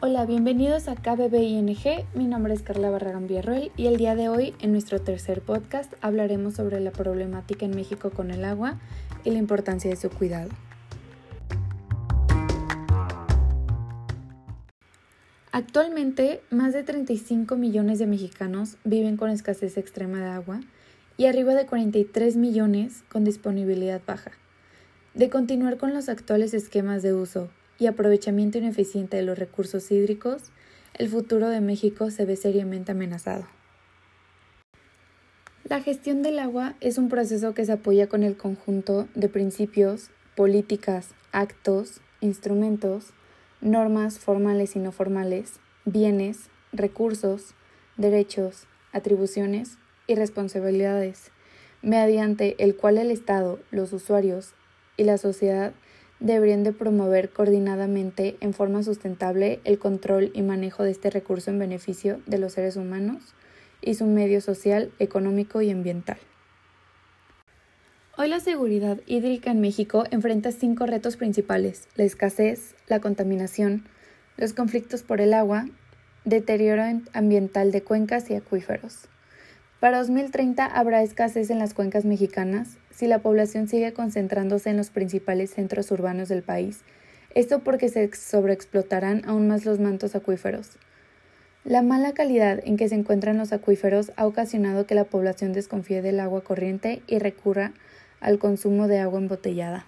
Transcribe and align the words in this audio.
Hola, 0.00 0.26
bienvenidos 0.26 0.86
a 0.86 0.94
KBBING. 0.94 2.06
Mi 2.14 2.26
nombre 2.26 2.54
es 2.54 2.62
Carla 2.62 2.88
Barragán 2.88 3.26
Villarroel 3.26 3.72
y 3.76 3.88
el 3.88 3.96
día 3.96 4.14
de 4.14 4.28
hoy, 4.28 4.54
en 4.60 4.70
nuestro 4.70 5.00
tercer 5.00 5.40
podcast, 5.40 5.92
hablaremos 6.00 6.54
sobre 6.54 6.78
la 6.78 6.92
problemática 6.92 7.66
en 7.66 7.74
México 7.74 8.10
con 8.10 8.30
el 8.30 8.44
agua 8.44 8.78
y 9.24 9.32
la 9.32 9.38
importancia 9.38 9.90
de 9.90 9.96
su 9.96 10.08
cuidado. 10.08 10.50
Actualmente, 15.50 16.42
más 16.50 16.74
de 16.74 16.84
35 16.84 17.56
millones 17.56 17.98
de 17.98 18.06
mexicanos 18.06 18.76
viven 18.84 19.16
con 19.16 19.30
escasez 19.30 19.76
extrema 19.76 20.20
de 20.20 20.28
agua 20.28 20.60
y 21.16 21.26
arriba 21.26 21.54
de 21.54 21.66
43 21.66 22.36
millones 22.36 23.02
con 23.08 23.24
disponibilidad 23.24 24.00
baja. 24.06 24.30
De 25.14 25.28
continuar 25.28 25.76
con 25.76 25.92
los 25.92 26.08
actuales 26.08 26.54
esquemas 26.54 27.02
de 27.02 27.14
uso 27.14 27.48
y 27.78 27.86
aprovechamiento 27.86 28.58
ineficiente 28.58 29.16
de 29.16 29.22
los 29.22 29.38
recursos 29.38 29.90
hídricos, 29.90 30.50
el 30.94 31.08
futuro 31.08 31.48
de 31.48 31.60
México 31.60 32.10
se 32.10 32.24
ve 32.24 32.36
seriamente 32.36 32.92
amenazado. 32.92 33.46
La 35.64 35.80
gestión 35.80 36.22
del 36.22 36.38
agua 36.38 36.74
es 36.80 36.98
un 36.98 37.08
proceso 37.08 37.52
que 37.52 37.64
se 37.64 37.72
apoya 37.72 38.08
con 38.08 38.22
el 38.22 38.36
conjunto 38.36 39.06
de 39.14 39.28
principios, 39.28 40.10
políticas, 40.34 41.10
actos, 41.30 42.00
instrumentos, 42.20 43.12
normas 43.60 44.18
formales 44.18 44.76
y 44.76 44.78
no 44.78 44.92
formales, 44.92 45.60
bienes, 45.84 46.48
recursos, 46.72 47.54
derechos, 47.96 48.66
atribuciones 48.92 49.76
y 50.06 50.14
responsabilidades, 50.14 51.32
mediante 51.82 52.56
el 52.62 52.74
cual 52.74 52.98
el 52.98 53.10
Estado, 53.10 53.58
los 53.70 53.92
usuarios 53.92 54.54
y 54.96 55.04
la 55.04 55.18
sociedad 55.18 55.74
deberían 56.20 56.64
de 56.64 56.72
promover 56.72 57.30
coordinadamente 57.30 58.36
en 58.40 58.52
forma 58.52 58.82
sustentable 58.82 59.60
el 59.64 59.78
control 59.78 60.30
y 60.34 60.42
manejo 60.42 60.82
de 60.82 60.90
este 60.90 61.10
recurso 61.10 61.50
en 61.50 61.58
beneficio 61.58 62.20
de 62.26 62.38
los 62.38 62.54
seres 62.54 62.76
humanos 62.76 63.34
y 63.80 63.94
su 63.94 64.06
medio 64.06 64.40
social, 64.40 64.90
económico 64.98 65.62
y 65.62 65.70
ambiental. 65.70 66.18
Hoy 68.16 68.28
la 68.28 68.40
seguridad 68.40 68.98
hídrica 69.06 69.52
en 69.52 69.60
México 69.60 70.04
enfrenta 70.10 70.50
cinco 70.50 70.86
retos 70.86 71.16
principales, 71.16 71.86
la 71.94 72.02
escasez, 72.02 72.74
la 72.88 73.00
contaminación, 73.00 73.84
los 74.36 74.52
conflictos 74.52 75.04
por 75.04 75.20
el 75.20 75.32
agua, 75.32 75.68
deterioro 76.24 76.82
ambiental 77.12 77.70
de 77.70 77.82
cuencas 77.82 78.28
y 78.30 78.34
acuíferos. 78.34 79.08
Para 79.80 79.98
2030 79.98 80.66
habrá 80.66 81.02
escasez 81.02 81.50
en 81.50 81.60
las 81.60 81.72
cuencas 81.72 82.04
mexicanas 82.04 82.78
si 82.90 83.06
la 83.06 83.20
población 83.20 83.68
sigue 83.68 83.92
concentrándose 83.92 84.70
en 84.70 84.76
los 84.76 84.90
principales 84.90 85.50
centros 85.50 85.92
urbanos 85.92 86.28
del 86.28 86.42
país, 86.42 86.80
esto 87.36 87.60
porque 87.60 87.88
se 87.88 88.12
sobreexplotarán 88.12 89.22
aún 89.24 89.46
más 89.46 89.64
los 89.64 89.78
mantos 89.78 90.16
acuíferos. 90.16 90.78
La 91.62 91.82
mala 91.82 92.12
calidad 92.12 92.60
en 92.64 92.76
que 92.76 92.88
se 92.88 92.96
encuentran 92.96 93.38
los 93.38 93.52
acuíferos 93.52 94.10
ha 94.16 94.26
ocasionado 94.26 94.84
que 94.86 94.96
la 94.96 95.04
población 95.04 95.52
desconfíe 95.52 96.02
del 96.02 96.18
agua 96.18 96.42
corriente 96.42 97.02
y 97.06 97.20
recurra 97.20 97.72
al 98.18 98.40
consumo 98.40 98.88
de 98.88 98.98
agua 98.98 99.20
embotellada. 99.20 99.86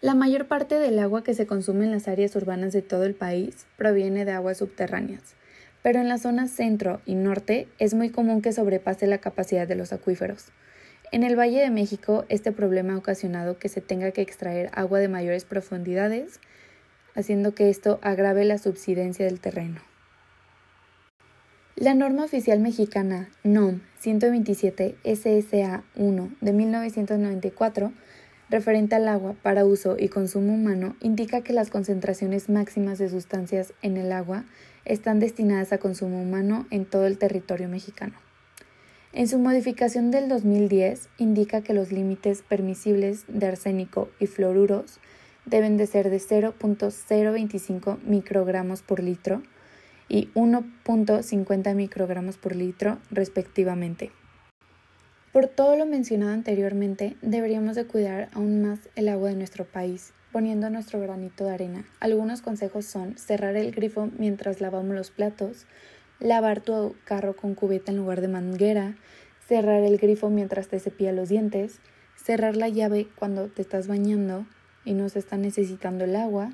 La 0.00 0.14
mayor 0.14 0.46
parte 0.46 0.78
del 0.78 0.98
agua 0.98 1.22
que 1.22 1.34
se 1.34 1.46
consume 1.46 1.84
en 1.84 1.90
las 1.90 2.08
áreas 2.08 2.34
urbanas 2.36 2.72
de 2.72 2.80
todo 2.80 3.04
el 3.04 3.14
país 3.14 3.66
proviene 3.76 4.24
de 4.24 4.32
aguas 4.32 4.56
subterráneas, 4.56 5.34
pero 5.82 6.00
en 6.00 6.08
las 6.08 6.22
zonas 6.22 6.50
centro 6.50 7.00
y 7.06 7.14
norte 7.14 7.68
es 7.78 7.94
muy 7.94 8.10
común 8.10 8.42
que 8.42 8.52
sobrepase 8.52 9.06
la 9.06 9.18
capacidad 9.18 9.66
de 9.66 9.76
los 9.76 9.92
acuíferos. 9.92 10.46
En 11.12 11.24
el 11.24 11.38
Valle 11.38 11.60
de 11.60 11.70
México, 11.70 12.24
este 12.28 12.52
problema 12.52 12.94
ha 12.94 12.98
ocasionado 12.98 13.58
que 13.58 13.68
se 13.68 13.80
tenga 13.80 14.12
que 14.12 14.22
extraer 14.22 14.70
agua 14.72 15.00
de 15.00 15.08
mayores 15.08 15.44
profundidades, 15.44 16.40
haciendo 17.16 17.54
que 17.54 17.68
esto 17.68 17.98
agrave 18.02 18.44
la 18.44 18.58
subsidencia 18.58 19.24
del 19.24 19.40
terreno. 19.40 19.80
La 21.74 21.94
norma 21.94 22.24
oficial 22.24 22.60
mexicana 22.60 23.30
NOM 23.42 23.80
127 24.00 24.96
SSA 25.02 25.82
1 25.96 26.30
de 26.40 26.52
1994 26.52 27.92
referente 28.50 28.96
al 28.96 29.08
agua 29.08 29.34
para 29.42 29.64
uso 29.64 29.96
y 29.98 30.08
consumo 30.08 30.52
humano 30.52 30.96
indica 31.00 31.40
que 31.40 31.52
las 31.52 31.70
concentraciones 31.70 32.50
máximas 32.50 32.98
de 32.98 33.08
sustancias 33.08 33.72
en 33.80 33.96
el 33.96 34.12
agua 34.12 34.44
están 34.90 35.20
destinadas 35.20 35.72
a 35.72 35.78
consumo 35.78 36.20
humano 36.20 36.66
en 36.70 36.84
todo 36.84 37.06
el 37.06 37.16
territorio 37.16 37.68
mexicano. 37.68 38.14
En 39.12 39.28
su 39.28 39.38
modificación 39.38 40.10
del 40.10 40.28
2010 40.28 41.08
indica 41.18 41.62
que 41.62 41.74
los 41.74 41.92
límites 41.92 42.42
permisibles 42.42 43.24
de 43.28 43.46
arsénico 43.46 44.08
y 44.18 44.26
fluoruros 44.26 44.98
deben 45.46 45.76
de 45.76 45.86
ser 45.86 46.10
de 46.10 46.18
0.025 46.18 47.98
microgramos 48.02 48.82
por 48.82 49.02
litro 49.02 49.42
y 50.08 50.28
1.50 50.34 51.74
microgramos 51.74 52.36
por 52.36 52.56
litro 52.56 52.98
respectivamente. 53.10 54.10
Por 55.32 55.46
todo 55.46 55.76
lo 55.76 55.86
mencionado 55.86 56.32
anteriormente, 56.32 57.16
deberíamos 57.22 57.76
de 57.76 57.86
cuidar 57.86 58.28
aún 58.32 58.62
más 58.62 58.80
el 58.96 59.08
agua 59.08 59.28
de 59.28 59.36
nuestro 59.36 59.64
país, 59.64 60.12
poniendo 60.32 60.70
nuestro 60.70 61.00
granito 61.00 61.44
de 61.44 61.52
arena. 61.52 61.84
Algunos 62.00 62.42
consejos 62.42 62.84
son 62.84 63.16
cerrar 63.16 63.56
el 63.56 63.72
grifo 63.72 64.08
mientras 64.18 64.60
lavamos 64.60 64.94
los 64.94 65.10
platos, 65.10 65.66
lavar 66.18 66.60
tu 66.60 66.94
carro 67.04 67.34
con 67.34 67.54
cubeta 67.54 67.90
en 67.90 67.98
lugar 67.98 68.20
de 68.20 68.28
manguera, 68.28 68.96
cerrar 69.46 69.82
el 69.82 69.98
grifo 69.98 70.30
mientras 70.30 70.68
te 70.68 70.78
cepillas 70.78 71.14
los 71.14 71.28
dientes, 71.28 71.80
cerrar 72.16 72.56
la 72.56 72.68
llave 72.68 73.08
cuando 73.16 73.48
te 73.48 73.62
estás 73.62 73.88
bañando 73.88 74.46
y 74.84 74.94
no 74.94 75.08
se 75.08 75.18
está 75.18 75.36
necesitando 75.36 76.04
el 76.04 76.16
agua, 76.16 76.52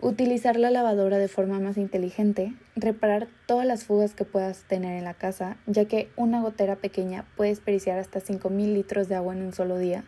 utilizar 0.00 0.56
la 0.56 0.70
lavadora 0.70 1.18
de 1.18 1.28
forma 1.28 1.58
más 1.60 1.76
inteligente, 1.76 2.54
reparar 2.76 3.28
todas 3.46 3.66
las 3.66 3.84
fugas 3.84 4.14
que 4.14 4.24
puedas 4.24 4.64
tener 4.64 4.96
en 4.96 5.04
la 5.04 5.14
casa, 5.14 5.56
ya 5.66 5.86
que 5.86 6.08
una 6.16 6.40
gotera 6.40 6.76
pequeña 6.76 7.26
puede 7.36 7.50
desperdiciar 7.50 7.98
hasta 7.98 8.20
5.000 8.20 8.72
litros 8.74 9.08
de 9.08 9.16
agua 9.16 9.34
en 9.34 9.42
un 9.42 9.52
solo 9.52 9.78
día. 9.78 10.04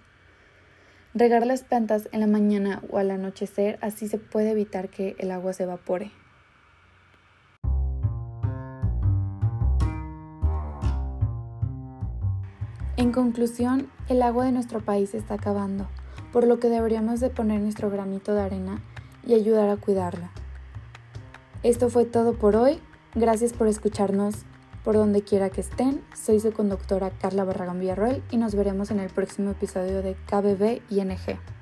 Regar 1.13 1.45
las 1.45 1.65
plantas 1.65 2.09
en 2.13 2.21
la 2.21 2.29
mañana 2.29 2.83
o 2.89 2.99
al 2.99 3.11
anochecer, 3.11 3.81
así 3.83 4.07
se 4.07 4.19
puede 4.19 4.53
evitar 4.53 4.91
que 4.91 5.17
el 5.19 5.33
agua 5.33 5.53
se 5.53 5.65
evapore. 5.65 6.13
En 12.97 13.11
conclusión, 13.11 13.91
el 14.09 14.23
agua 14.23 14.45
de 14.45 14.53
nuestro 14.53 14.85
país 14.85 15.15
está 15.15 15.35
acabando, 15.35 15.89
por 16.33 16.47
lo 16.47 16.61
que 16.61 16.69
deberíamos 16.69 17.19
de 17.19 17.31
poner 17.31 17.61
nuestro 17.61 17.91
granito 17.91 18.33
de 18.35 18.43
arena 18.43 18.81
y 19.27 19.35
ayudar 19.35 19.69
a 19.69 19.79
cuidarla. 19.79 20.31
Esto 21.65 21.91
fue 21.91 22.05
todo 22.05 22.35
por 22.35 22.55
hoy. 22.55 22.79
Gracias 23.17 23.53
por 23.53 23.67
escucharnos 23.67 24.45
por 24.85 24.95
donde 24.95 25.23
quiera 25.23 25.51
que 25.51 25.61
estén. 25.61 26.03
Soy 26.15 26.41
su 26.41 26.53
conductora 26.53 27.11
Carla 27.11 27.45
Barragán 27.45 27.81
Villarroel 27.81 28.23
y 28.31 28.37
nos 28.37 28.55
veremos 28.55 28.91
en 28.91 29.01
el 29.01 29.11
próximo 29.11 29.51
episodio 29.51 30.03
de 30.03 30.15
KBB 30.15 30.83
ING. 30.91 31.60